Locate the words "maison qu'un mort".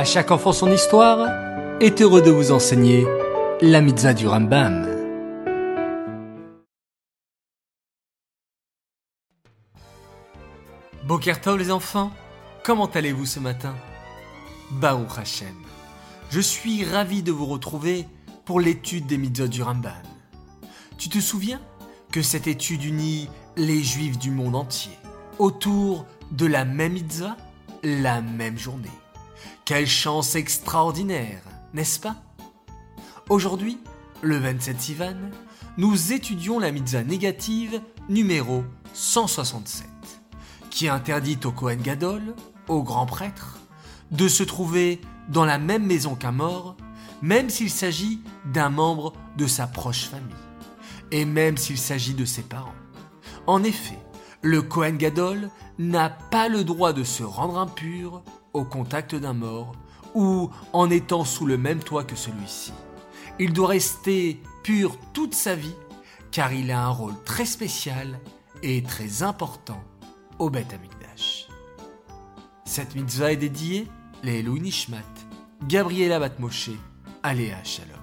45.86-46.76